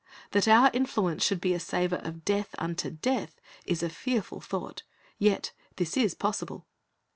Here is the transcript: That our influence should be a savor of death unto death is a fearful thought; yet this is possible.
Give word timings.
That 0.31 0.47
our 0.47 0.71
influence 0.73 1.23
should 1.23 1.39
be 1.39 1.53
a 1.53 1.59
savor 1.59 1.97
of 1.97 2.25
death 2.25 2.55
unto 2.57 2.89
death 2.89 3.39
is 3.67 3.83
a 3.83 3.89
fearful 3.91 4.41
thought; 4.41 4.81
yet 5.19 5.51
this 5.75 5.95
is 5.95 6.15
possible. 6.15 6.65